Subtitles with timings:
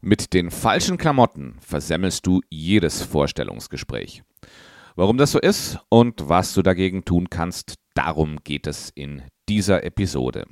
[0.00, 4.22] Mit den falschen Klamotten versemmelst du jedes Vorstellungsgespräch.
[4.94, 9.82] Warum das so ist und was du dagegen tun kannst, darum geht es in dieser
[9.82, 10.46] Episode.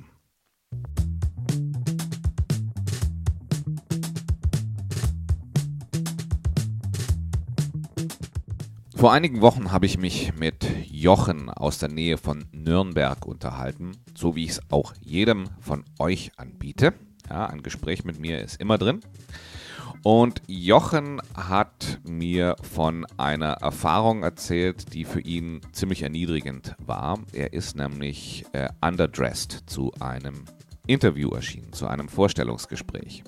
[8.95, 14.35] Vor einigen Wochen habe ich mich mit Jochen aus der Nähe von Nürnberg unterhalten, so
[14.35, 16.93] wie ich es auch jedem von euch anbiete.
[17.29, 19.01] Ja, ein Gespräch mit mir ist immer drin.
[20.03, 27.19] Und Jochen hat mir von einer Erfahrung erzählt, die für ihn ziemlich erniedrigend war.
[27.33, 30.45] Er ist nämlich äh, underdressed zu einem
[30.85, 33.23] Interview erschienen, zu einem Vorstellungsgespräch.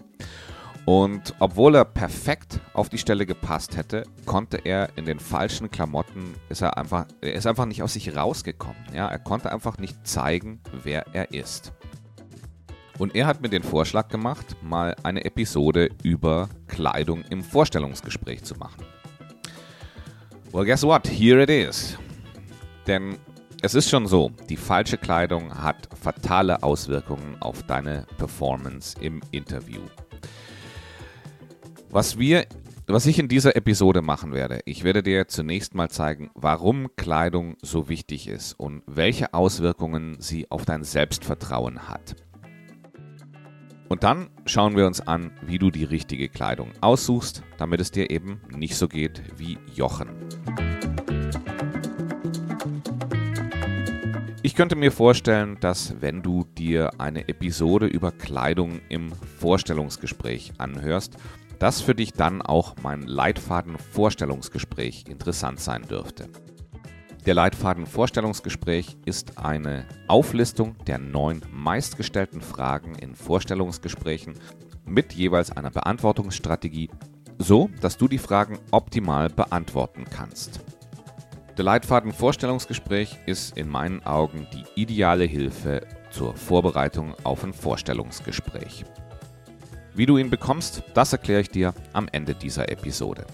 [0.86, 6.34] Und obwohl er perfekt auf die Stelle gepasst hätte, konnte er in den falschen Klamotten,
[6.50, 8.82] ist er einfach, er ist einfach nicht aus sich rausgekommen.
[8.94, 9.08] Ja?
[9.08, 11.74] Er konnte einfach nicht zeigen, wer er ist.
[13.00, 18.56] Und er hat mir den Vorschlag gemacht, mal eine Episode über Kleidung im Vorstellungsgespräch zu
[18.56, 18.84] machen.
[20.52, 21.08] Well, guess what?
[21.08, 21.98] Here it is.
[22.88, 23.18] Denn
[23.62, 29.82] es ist schon so, die falsche Kleidung hat fatale Auswirkungen auf deine Performance im Interview.
[31.90, 32.46] Was wir
[32.92, 37.56] was ich in dieser Episode machen werde, ich werde dir zunächst mal zeigen, warum Kleidung
[37.62, 42.16] so wichtig ist und welche Auswirkungen sie auf dein Selbstvertrauen hat.
[43.90, 48.12] Und dann schauen wir uns an, wie du die richtige Kleidung aussuchst, damit es dir
[48.12, 50.10] eben nicht so geht wie Jochen.
[54.44, 61.18] Ich könnte mir vorstellen, dass wenn du dir eine Episode über Kleidung im Vorstellungsgespräch anhörst,
[61.58, 66.30] dass für dich dann auch mein Leitfaden Vorstellungsgespräch interessant sein dürfte.
[67.30, 74.34] Der Leitfaden Vorstellungsgespräch ist eine Auflistung der neun meistgestellten Fragen in Vorstellungsgesprächen
[74.84, 76.90] mit jeweils einer Beantwortungsstrategie,
[77.38, 80.62] so dass du die Fragen optimal beantworten kannst.
[81.56, 88.86] Der Leitfaden Vorstellungsgespräch ist in meinen Augen die ideale Hilfe zur Vorbereitung auf ein Vorstellungsgespräch.
[89.94, 93.28] Wie du ihn bekommst, das erkläre ich dir am Ende dieser Episode.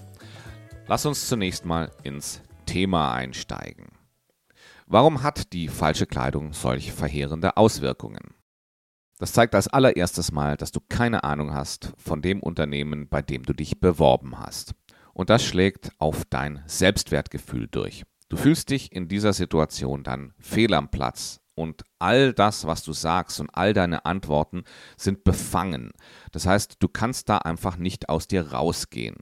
[0.86, 3.95] Lass uns zunächst mal ins Thema einsteigen.
[4.88, 8.34] Warum hat die falsche Kleidung solch verheerende Auswirkungen?
[9.18, 13.42] Das zeigt als allererstes mal, dass du keine Ahnung hast von dem Unternehmen, bei dem
[13.42, 14.76] du dich beworben hast.
[15.12, 18.04] Und das schlägt auf dein Selbstwertgefühl durch.
[18.28, 22.92] Du fühlst dich in dieser Situation dann fehl am Platz und all das, was du
[22.92, 24.62] sagst und all deine Antworten
[24.96, 25.90] sind befangen.
[26.30, 29.16] Das heißt, du kannst da einfach nicht aus dir rausgehen.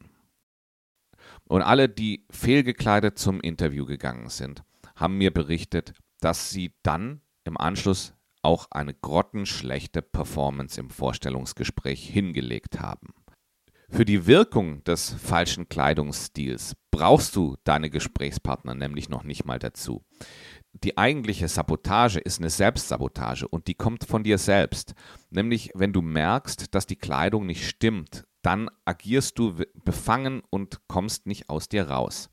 [1.48, 4.62] Und alle, die fehlgekleidet zum Interview gegangen sind,
[4.96, 12.80] haben mir berichtet, dass sie dann im Anschluss auch eine grottenschlechte Performance im Vorstellungsgespräch hingelegt
[12.80, 13.14] haben.
[13.90, 20.04] Für die Wirkung des falschen Kleidungsstils brauchst du deine Gesprächspartner nämlich noch nicht mal dazu.
[20.72, 24.94] Die eigentliche Sabotage ist eine Selbstsabotage und die kommt von dir selbst.
[25.30, 31.26] Nämlich, wenn du merkst, dass die Kleidung nicht stimmt, dann agierst du befangen und kommst
[31.26, 32.30] nicht aus dir raus.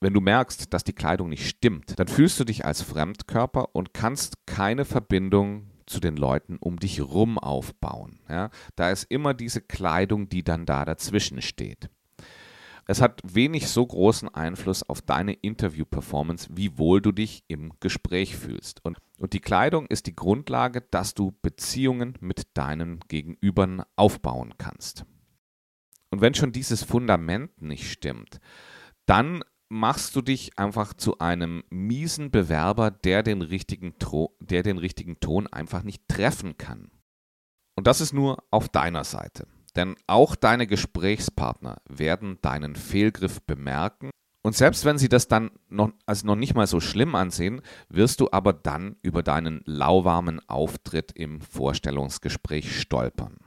[0.00, 3.94] Wenn du merkst, dass die Kleidung nicht stimmt, dann fühlst du dich als Fremdkörper und
[3.94, 8.20] kannst keine Verbindung zu den Leuten um dich rum aufbauen.
[8.28, 8.50] Ja?
[8.76, 11.90] Da ist immer diese Kleidung, die dann da dazwischen steht.
[12.86, 18.36] Es hat wenig so großen Einfluss auf deine Interview-Performance, wie wohl du dich im Gespräch
[18.36, 18.84] fühlst.
[18.84, 25.06] Und, und die Kleidung ist die Grundlage, dass du Beziehungen mit deinen Gegenübern aufbauen kannst.
[26.10, 28.38] Und wenn schon dieses Fundament nicht stimmt,
[29.06, 34.78] dann machst du dich einfach zu einem miesen Bewerber, der den richtigen, Tro der den
[34.78, 36.90] richtigen Ton einfach nicht treffen kann.
[37.76, 39.46] Und das ist nur auf deiner Seite.
[39.76, 44.10] Denn auch deine Gesprächspartner werden deinen Fehlgriff bemerken.
[44.42, 48.20] Und selbst wenn sie das dann noch, als noch nicht mal so schlimm ansehen, wirst
[48.20, 53.38] du aber dann über deinen lauwarmen Auftritt im Vorstellungsgespräch stolpern.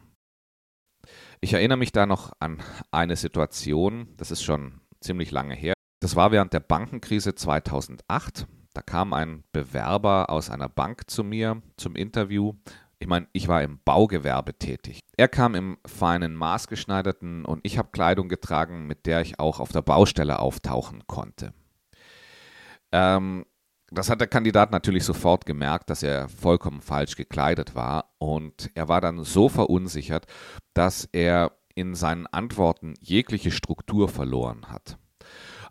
[1.39, 2.61] Ich erinnere mich da noch an
[2.91, 5.76] eine Situation, das ist schon ziemlich lange her.
[5.99, 8.47] Das war während der Bankenkrise 2008.
[8.73, 12.53] Da kam ein Bewerber aus einer Bank zu mir zum Interview
[12.99, 15.01] ich meine, ich war im Baugewerbe tätig.
[15.17, 19.71] Er kam im feinen maßgeschneiderten und ich habe Kleidung getragen, mit der ich auch auf
[19.71, 21.53] der Baustelle auftauchen konnte.
[22.91, 23.45] Ähm,
[23.91, 28.89] das hat der Kandidat natürlich sofort gemerkt, dass er vollkommen falsch gekleidet war und er
[28.89, 30.25] war dann so verunsichert,
[30.73, 34.97] dass er in seinen Antworten jegliche Struktur verloren hat.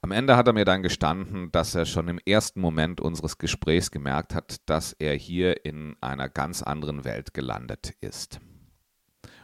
[0.03, 3.91] Am Ende hat er mir dann gestanden, dass er schon im ersten Moment unseres Gesprächs
[3.91, 8.41] gemerkt hat, dass er hier in einer ganz anderen Welt gelandet ist.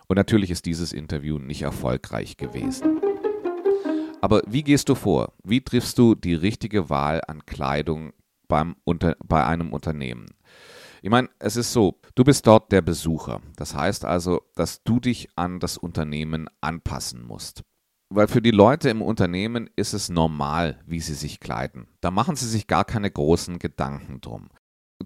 [0.08, 3.00] Und natürlich ist dieses Interview nicht erfolgreich gewesen.
[4.20, 5.32] Aber wie gehst du vor?
[5.42, 8.12] Wie triffst du die richtige Wahl an Kleidung
[8.46, 10.26] beim unter, bei einem Unternehmen?
[11.02, 13.40] Ich meine, es ist so, du bist dort der Besucher.
[13.56, 17.64] Das heißt also, dass du dich an das Unternehmen anpassen musst.
[18.14, 21.86] Weil für die Leute im Unternehmen ist es normal, wie sie sich kleiden.
[22.02, 24.50] Da machen sie sich gar keine großen Gedanken drum.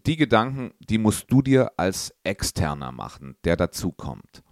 [0.07, 4.43] Die Gedanken, die musst du dir als Externer machen, der dazukommt.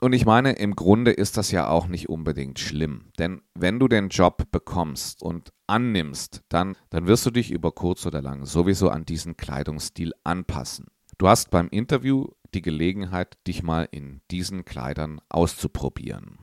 [0.00, 3.10] Und ich meine, im Grunde ist das ja auch nicht unbedingt schlimm.
[3.18, 8.06] Denn wenn du den Job bekommst und annimmst, dann, dann wirst du dich über kurz
[8.06, 10.86] oder lang sowieso an diesen Kleidungsstil anpassen.
[11.18, 16.38] Du hast beim Interview die Gelegenheit, dich mal in diesen Kleidern auszuprobieren.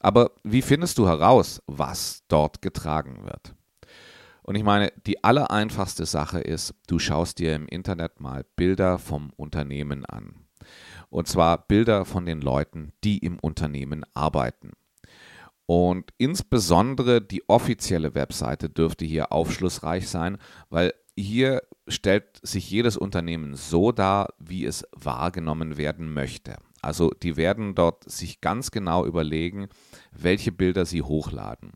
[0.00, 3.54] Aber wie findest du heraus, was dort getragen wird?
[4.42, 9.30] Und ich meine, die allereinfachste Sache ist, du schaust dir im Internet mal Bilder vom
[9.36, 10.46] Unternehmen an.
[11.10, 14.72] Und zwar Bilder von den Leuten, die im Unternehmen arbeiten.
[15.66, 20.38] Und insbesondere die offizielle Webseite dürfte hier aufschlussreich sein,
[20.70, 26.56] weil hier stellt sich jedes Unternehmen so dar, wie es wahrgenommen werden möchte.
[26.82, 29.68] Also die werden dort sich ganz genau überlegen,
[30.12, 31.72] welche Bilder sie hochladen.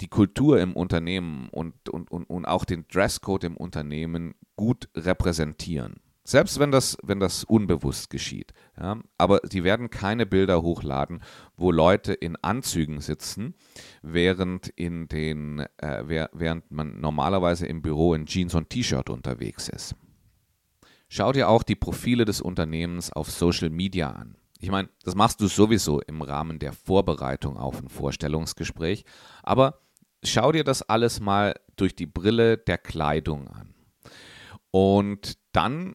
[0.00, 6.00] Die Kultur im Unternehmen und, und, und, und auch den Dresscode im Unternehmen gut repräsentieren.
[6.26, 8.52] Selbst wenn das, wenn das unbewusst geschieht.
[8.76, 9.00] Ja?
[9.16, 11.22] Aber sie werden keine Bilder hochladen,
[11.56, 13.54] wo Leute in Anzügen sitzen,
[14.02, 19.94] während, in den, äh, während man normalerweise im Büro in Jeans und T-Shirt unterwegs ist.
[21.08, 24.36] Schau dir auch die Profile des Unternehmens auf Social Media an.
[24.58, 29.04] Ich meine, das machst du sowieso im Rahmen der Vorbereitung auf ein Vorstellungsgespräch,
[29.44, 29.78] aber
[30.24, 33.74] schau dir das alles mal durch die Brille der Kleidung an.
[34.72, 35.94] Und dann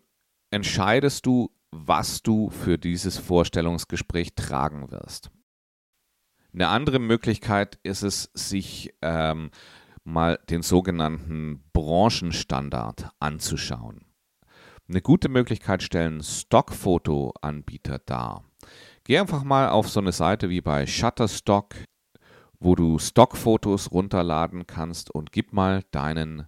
[0.51, 5.31] entscheidest du, was du für dieses Vorstellungsgespräch tragen wirst.
[6.53, 9.51] Eine andere Möglichkeit ist es, sich ähm,
[10.03, 14.05] mal den sogenannten Branchenstandard anzuschauen.
[14.89, 18.43] Eine gute Möglichkeit stellen Stockfotoanbieter dar.
[19.05, 21.75] Geh einfach mal auf so eine Seite wie bei Shutterstock,
[22.59, 26.47] wo du Stockfotos runterladen kannst und gib mal deinen,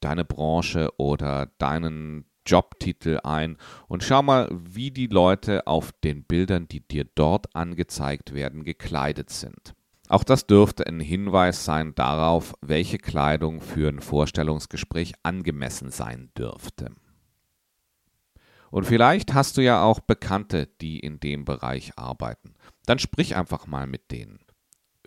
[0.00, 3.56] deine Branche oder deinen Jobtitel ein
[3.88, 9.30] und schau mal, wie die Leute auf den Bildern, die dir dort angezeigt werden, gekleidet
[9.30, 9.74] sind.
[10.08, 16.90] Auch das dürfte ein Hinweis sein darauf, welche Kleidung für ein Vorstellungsgespräch angemessen sein dürfte.
[18.72, 22.54] Und vielleicht hast du ja auch Bekannte, die in dem Bereich arbeiten.
[22.86, 24.40] Dann sprich einfach mal mit denen.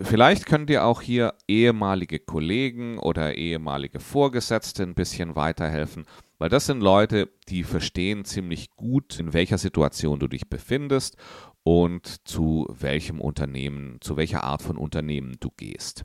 [0.00, 6.04] Vielleicht können dir auch hier ehemalige Kollegen oder ehemalige Vorgesetzte ein bisschen weiterhelfen,
[6.44, 11.16] weil das sind Leute, die verstehen ziemlich gut, in welcher Situation du dich befindest
[11.62, 16.04] und zu welchem Unternehmen, zu welcher Art von Unternehmen du gehst.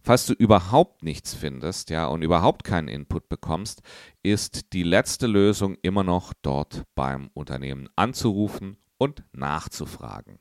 [0.00, 3.82] Falls du überhaupt nichts findest, ja, und überhaupt keinen Input bekommst,
[4.22, 10.38] ist die letzte Lösung immer noch dort beim Unternehmen anzurufen und nachzufragen.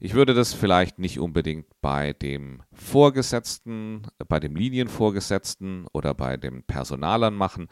[0.00, 6.62] Ich würde das vielleicht nicht unbedingt bei dem Vorgesetzten, bei dem Linienvorgesetzten oder bei den
[6.64, 7.68] Personalern machen,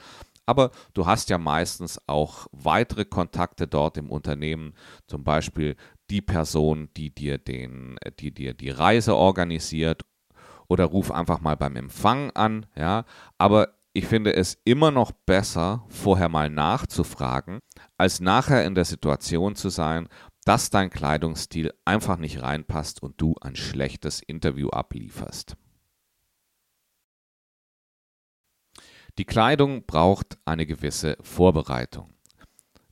[0.47, 4.75] aber du hast ja meistens auch weitere Kontakte dort im Unternehmen,
[5.07, 5.77] zum Beispiel
[6.11, 10.03] die Person, die dir, den, die, dir die Reise organisiert
[10.69, 13.05] oder ruf einfach mal beim Empfang an, ja,
[13.39, 17.61] aber ich finde es immer noch besser, vorher mal nachzufragen,
[17.99, 20.09] als nachher in der Situation zu sein,
[20.45, 25.57] dass dein Kleidungsstil einfach nicht reinpasst und du ein schlechtes Interview ablieferst.
[29.19, 32.13] Die Kleidung braucht eine gewisse Vorbereitung.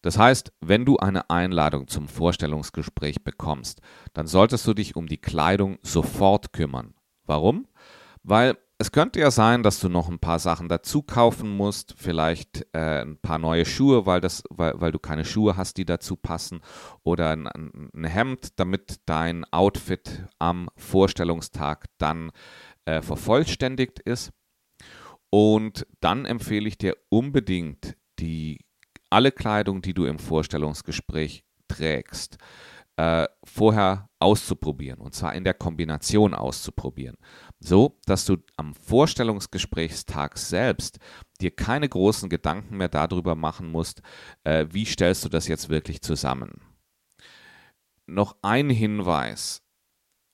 [0.03, 3.81] Das heißt, wenn du eine Einladung zum Vorstellungsgespräch bekommst,
[4.13, 6.95] dann solltest du dich um die Kleidung sofort kümmern.
[7.25, 7.67] Warum?
[8.23, 12.67] Weil es könnte ja sein, dass du noch ein paar Sachen dazu kaufen musst, vielleicht
[12.73, 16.17] äh, ein paar neue Schuhe, weil, das, weil, weil du keine Schuhe hast, die dazu
[16.17, 16.63] passen,
[17.03, 22.31] oder ein, ein Hemd, damit dein Outfit am Vorstellungstag dann
[22.87, 24.33] äh, vervollständigt ist.
[25.29, 28.65] Und dann empfehle ich dir unbedingt die
[29.11, 32.39] alle Kleidung, die du im Vorstellungsgespräch trägst,
[32.97, 37.17] äh, vorher auszuprobieren und zwar in der Kombination auszuprobieren
[37.61, 40.99] so dass du am Vorstellungsgesprächstag selbst
[41.41, 44.03] dir keine großen Gedanken mehr darüber machen musst,
[44.45, 46.63] äh, wie stellst du das jetzt wirklich zusammen.
[48.07, 49.63] Noch ein Hinweis,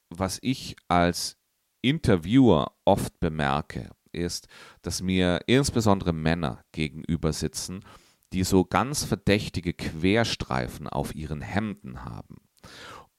[0.08, 1.36] was ich als
[1.82, 4.48] Interviewer oft bemerke, ist,
[4.82, 7.84] dass mir insbesondere Männer gegenüber sitzen,
[8.32, 12.36] die so ganz verdächtige Querstreifen auf ihren Hemden haben.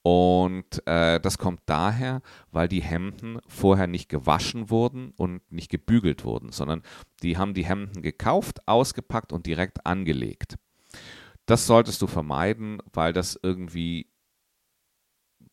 [0.02, 6.24] Und äh, das kommt daher, weil die Hemden vorher nicht gewaschen wurden und nicht gebügelt
[6.24, 6.82] wurden, sondern
[7.22, 10.56] die haben die Hemden gekauft, ausgepackt und direkt angelegt.
[11.46, 14.10] Das solltest du vermeiden, weil das irgendwie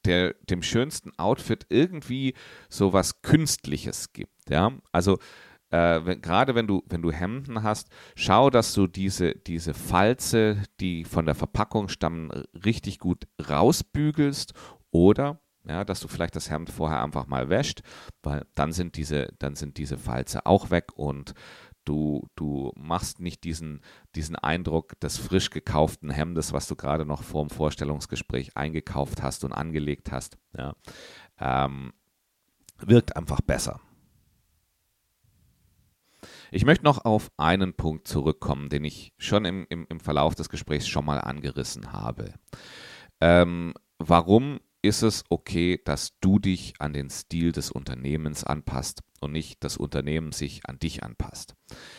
[0.05, 2.35] der, dem schönsten Outfit irgendwie
[2.69, 4.49] so was Künstliches gibt.
[4.49, 4.71] Ja?
[4.91, 5.17] Also
[5.75, 10.63] äh, wenn, gerade wenn du, wenn du Hemden hast, schau, dass du diese, diese Falze,
[10.79, 12.31] die von der Verpackung stammen,
[12.63, 14.53] richtig gut rausbügelst
[14.91, 17.81] oder ja, dass du vielleicht das Hemd vorher einfach mal wäscht,
[18.21, 21.33] weil dann sind diese, dann sind diese Falze auch weg und
[21.85, 23.81] du, du machst nicht diesen,
[24.15, 29.43] diesen Eindruck des frisch gekauften Hemdes, was du gerade noch vor dem Vorstellungsgespräch eingekauft hast
[29.43, 30.37] und angelegt hast.
[30.55, 30.75] Ja.
[31.39, 31.93] Ähm,
[32.77, 33.81] wirkt einfach besser.
[36.51, 40.49] Ich möchte noch auf einen Punkt zurückkommen, den ich schon im, im, im Verlauf des
[40.49, 42.33] Gesprächs schon mal angerissen habe.
[43.21, 49.31] Ähm, warum ist es okay, dass du dich an den Stil des Unternehmens anpasst und
[49.31, 51.55] nicht das Unternehmen sich an dich anpasst?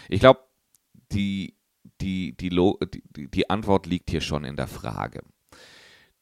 [0.09, 0.41] Ich glaube,
[1.13, 1.57] die,
[2.01, 5.23] die, die, die, die Antwort liegt hier schon in der Frage.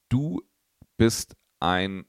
[0.09, 0.43] Du
[0.97, 2.05] bist ein,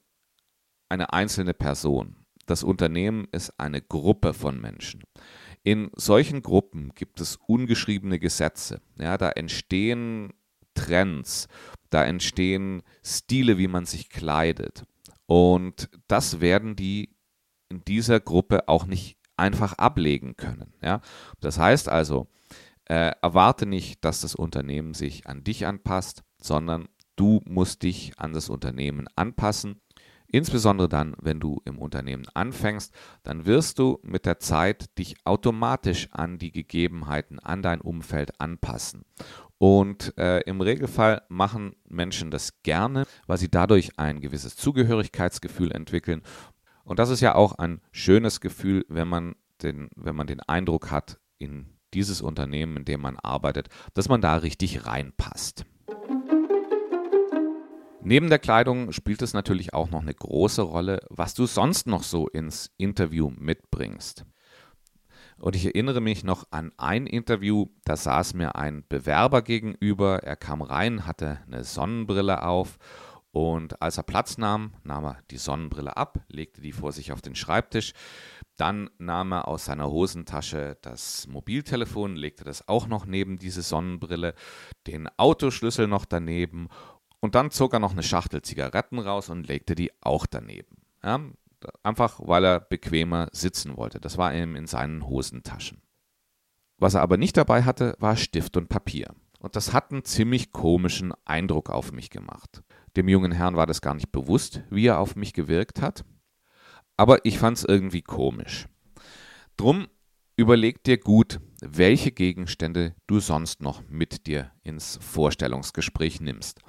[0.89, 2.25] eine einzelne Person.
[2.45, 5.03] Das Unternehmen ist eine Gruppe von Menschen.
[5.65, 8.81] In solchen Gruppen gibt es ungeschriebene Gesetze.
[9.00, 10.31] Ja, da entstehen
[10.75, 11.48] Trends,
[11.89, 14.86] da entstehen Stile, wie man sich kleidet.
[15.25, 17.15] Und das werden die
[17.69, 20.72] in dieser Gruppe auch nicht einfach ablegen können.
[20.84, 21.01] Ja?
[21.39, 22.27] Das heißt also,
[22.86, 28.34] äh, erwarte nicht, dass das Unternehmen sich an dich anpasst, sondern du musst dich an
[28.34, 29.81] das Unternehmen anpassen
[30.35, 36.09] Insbesondere dann, wenn du im Unternehmen anfängst, dann wirst du mit der Zeit dich automatisch
[36.11, 39.05] an die Gegebenheiten, an dein Umfeld anpassen.
[39.59, 46.21] Und äh, im Regelfall machen Menschen das gerne, weil sie dadurch ein gewisses Zugehörigkeitsgefühl entwickeln.
[46.83, 50.91] Und das ist ja auch ein schönes Gefühl, wenn man den, wenn man den Eindruck
[50.91, 55.65] hat, in dieses Unternehmen, in dem man arbeitet, dass man da richtig reinpasst.
[58.07, 62.03] Neben der Kleidung spielt es natürlich auch noch eine große Rolle, was du sonst noch
[62.03, 64.25] so ins Interview mitbringst.
[65.39, 70.21] Und ich erinnere mich noch an ein Interview, da saß mir ein Bewerber gegenüber.
[70.21, 72.77] Er kam rein, hatte eine Sonnenbrille auf
[73.35, 77.21] und als er Platz nahm, nahm er die Sonnenbrille ab, legte die vor sich auf
[77.21, 77.91] den Schreibtisch.
[78.55, 84.35] Dann nahm er aus seiner Hosentasche das Mobiltelefon, legte das auch noch neben diese Sonnenbrille,
[84.88, 86.69] den Autoschlüssel noch daneben
[87.25, 90.77] und dann zog er noch eine Schachtel Zigaretten raus und legte die auch daneben.
[91.03, 91.20] Ja,
[91.82, 94.00] einfach weil er bequemer sitzen wollte.
[94.00, 95.82] Das war ihm in seinen Hosentaschen.
[96.77, 99.15] Was er aber nicht dabei hatte, war Stift und Papier.
[99.39, 102.62] Und das hat einen ziemlich komischen Eindruck auf mich gemacht.
[102.96, 106.05] Dem jungen Herrn war das gar nicht bewusst, wie er auf mich gewirkt hat.
[106.98, 108.67] Aber ich fand es irgendwie komisch.
[109.58, 109.88] Drum
[110.38, 116.62] überleg dir gut, welche Gegenstände du sonst noch mit dir ins Vorstellungsgespräch nimmst.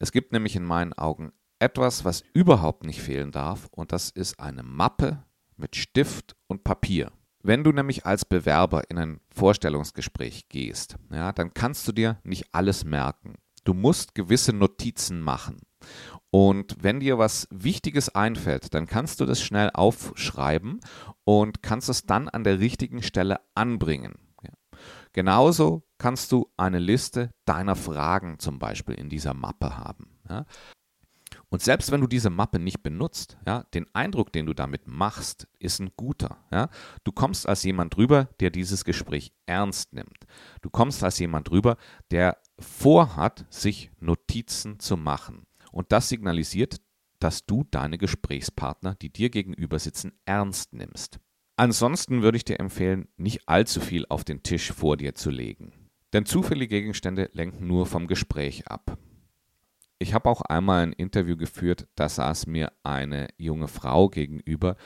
[0.00, 4.40] Es gibt nämlich in meinen Augen etwas, was überhaupt nicht fehlen darf, und das ist
[4.40, 5.22] eine Mappe
[5.56, 7.12] mit Stift und Papier.
[7.42, 12.46] Wenn du nämlich als Bewerber in ein Vorstellungsgespräch gehst, ja, dann kannst du dir nicht
[12.52, 13.34] alles merken.
[13.64, 15.60] Du musst gewisse Notizen machen.
[16.30, 20.80] Und wenn dir was Wichtiges einfällt, dann kannst du das schnell aufschreiben
[21.24, 24.14] und kannst es dann an der richtigen Stelle anbringen.
[25.12, 30.18] Genauso kannst du eine Liste deiner Fragen zum Beispiel in dieser Mappe haben.
[30.28, 30.46] Ja?
[31.50, 35.46] Und selbst wenn du diese Mappe nicht benutzt, ja, den Eindruck, den du damit machst,
[35.58, 36.38] ist ein guter.
[36.50, 36.70] Ja?
[37.04, 40.26] Du kommst als jemand drüber, der dieses Gespräch ernst nimmt.
[40.62, 41.76] Du kommst als jemand drüber,
[42.10, 45.46] der vorhat, sich Notizen zu machen.
[45.70, 46.80] Und das signalisiert,
[47.18, 51.20] dass du deine Gesprächspartner, die dir gegenüber sitzen, ernst nimmst.
[51.56, 55.79] Ansonsten würde ich dir empfehlen, nicht allzu viel auf den Tisch vor dir zu legen.
[56.12, 58.98] Denn zufällige Gegenstände lenken nur vom Gespräch ab.
[59.98, 64.76] Ich habe auch einmal ein Interview geführt, da saß mir eine junge Frau gegenüber,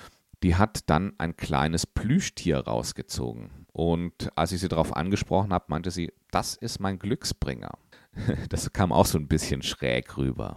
[0.43, 3.67] die hat dann ein kleines Plüschtier rausgezogen.
[3.73, 7.71] Und als ich sie darauf angesprochen habe, meinte sie, das ist mein Glücksbringer.
[8.49, 10.57] Das kam auch so ein bisschen schräg rüber.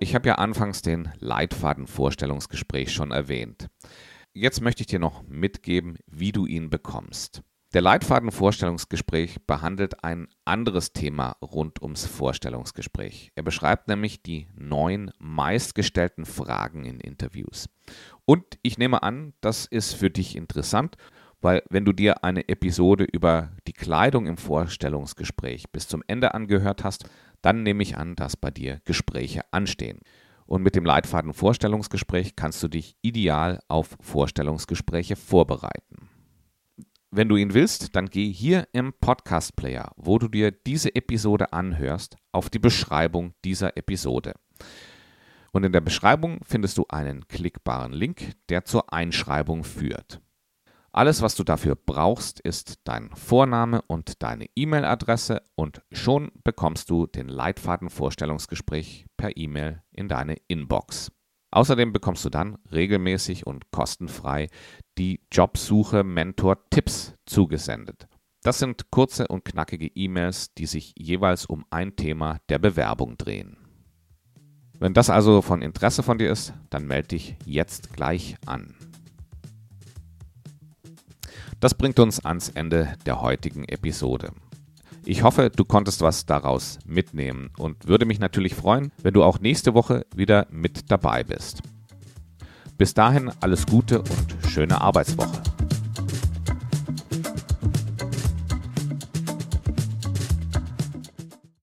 [0.00, 3.68] Ich habe ja anfangs den Leitfaden-Vorstellungsgespräch schon erwähnt.
[4.34, 7.42] Jetzt möchte ich dir noch mitgeben, wie du ihn bekommst.
[7.74, 13.30] Der Leitfaden-Vorstellungsgespräch behandelt ein anderes Thema rund ums Vorstellungsgespräch.
[13.34, 17.68] Er beschreibt nämlich die neun meistgestellten Fragen in Interviews.
[18.24, 20.96] Und ich nehme an, das ist für dich interessant.
[21.40, 26.84] weil wenn du dir eine Episode über die Kleidung im Vorstellungsgespräch bis zum Ende angehört
[26.84, 27.08] hast,
[27.42, 30.00] dann nehme ich an, dass bei dir Gespräche anstehen.
[30.46, 36.07] Und mit dem Leitfaden Vorstellungsgespräch kannst du dich ideal auf Vorstellungsgespräche vorbereiten.
[37.10, 41.54] Wenn du ihn willst, dann geh hier im Podcast Player, wo du dir diese Episode
[41.54, 44.34] anhörst, auf die Beschreibung dieser Episode.
[45.52, 50.20] Und in der Beschreibung findest du einen klickbaren Link, der zur Einschreibung führt.
[50.92, 57.06] Alles, was du dafür brauchst, ist dein Vorname und deine E-Mail-Adresse und schon bekommst du
[57.06, 61.10] den Leitfaden Vorstellungsgespräch per E-Mail in deine Inbox.
[61.50, 64.48] Außerdem bekommst du dann regelmäßig und kostenfrei
[64.98, 68.06] die Jobsuche Mentor Tipps zugesendet.
[68.42, 73.56] Das sind kurze und knackige E-Mails, die sich jeweils um ein Thema der Bewerbung drehen.
[74.78, 78.76] Wenn das also von Interesse von dir ist, dann melde dich jetzt gleich an.
[81.58, 84.32] Das bringt uns ans Ende der heutigen Episode.
[85.10, 89.40] Ich hoffe, du konntest was daraus mitnehmen und würde mich natürlich freuen, wenn du auch
[89.40, 91.62] nächste Woche wieder mit dabei bist.
[92.76, 95.40] Bis dahin alles Gute und schöne Arbeitswoche.